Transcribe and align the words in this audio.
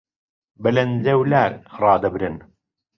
بەلەنجەولار 0.63 1.51
ڕادەبرن 1.79 2.37